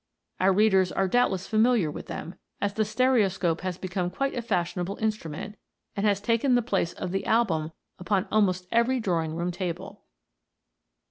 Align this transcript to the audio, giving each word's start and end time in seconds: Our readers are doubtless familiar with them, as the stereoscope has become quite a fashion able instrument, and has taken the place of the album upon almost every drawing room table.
Our 0.39 0.51
readers 0.51 0.91
are 0.91 1.07
doubtless 1.07 1.45
familiar 1.45 1.91
with 1.91 2.07
them, 2.07 2.33
as 2.59 2.73
the 2.73 2.83
stereoscope 2.85 3.61
has 3.61 3.77
become 3.77 4.09
quite 4.09 4.33
a 4.33 4.41
fashion 4.41 4.81
able 4.81 4.95
instrument, 4.97 5.57
and 5.95 6.07
has 6.07 6.19
taken 6.19 6.55
the 6.55 6.63
place 6.63 6.93
of 6.93 7.11
the 7.11 7.27
album 7.27 7.71
upon 7.99 8.27
almost 8.31 8.65
every 8.71 8.99
drawing 8.99 9.35
room 9.35 9.51
table. 9.51 10.01